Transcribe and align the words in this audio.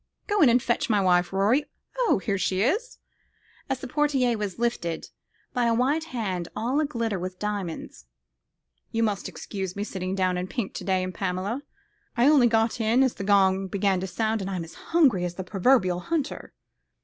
Go 0.25 0.41
in 0.41 0.49
and 0.49 0.59
fetch 0.63 0.89
my 0.89 0.99
wife, 0.99 1.31
Rorie. 1.31 1.65
Oh, 1.95 2.17
here 2.17 2.39
she 2.39 2.63
is" 2.63 2.97
as 3.69 3.81
the 3.81 3.87
portière 3.87 4.35
was 4.35 4.57
lifted 4.57 5.11
by 5.53 5.65
a 5.65 5.75
white 5.75 6.05
hand, 6.05 6.47
all 6.55 6.79
a 6.79 6.87
glitter 6.87 7.19
with 7.19 7.37
diamonds 7.37 8.07
"you 8.91 9.03
must 9.03 9.29
excuse 9.29 9.75
me 9.75 9.83
sitting 9.83 10.15
down 10.15 10.39
in 10.39 10.47
pink 10.47 10.73
to 10.73 10.83
day, 10.83 11.05
Pamela; 11.11 11.61
I 12.17 12.27
only 12.27 12.47
got 12.47 12.81
in 12.81 13.03
as 13.03 13.13
the 13.13 13.23
gong 13.23 13.67
began 13.67 13.99
to 13.99 14.07
sound, 14.07 14.41
and 14.41 14.49
I'm 14.49 14.63
as 14.63 14.73
hungry 14.73 15.23
as 15.23 15.35
the 15.35 15.43
proverbial 15.43 15.99
hunter." 15.99 16.51